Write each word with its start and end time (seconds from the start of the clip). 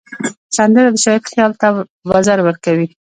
سندره 0.57 0.89
د 0.93 0.97
شاعر 1.03 1.21
خیال 1.33 1.51
ته 1.61 1.67
وزر 2.09 2.37
ورکوي 2.43 2.87